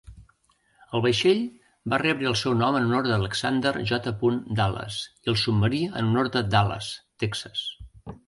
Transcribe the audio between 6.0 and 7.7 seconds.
honor de Dallas, Texas.